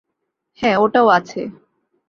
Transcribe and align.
হ্যাঁ, 0.59 0.77
ওটাও 0.77 1.07
আছে। 1.07 1.41